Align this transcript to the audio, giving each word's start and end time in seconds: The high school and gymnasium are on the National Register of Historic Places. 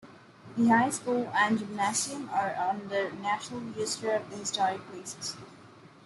The 0.57 0.67
high 0.67 0.89
school 0.89 1.31
and 1.35 1.59
gymnasium 1.59 2.27
are 2.33 2.55
on 2.55 2.87
the 2.87 3.11
National 3.21 3.59
Register 3.59 4.13
of 4.13 4.27
Historic 4.29 4.81
Places. 4.89 5.37